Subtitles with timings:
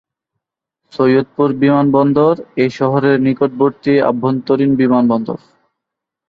[0.93, 5.39] সৈয়দপুর বিমানবন্দর এ শহরের নিকটবর্তী আভ্যন্তরীণ বিমানবন্দর।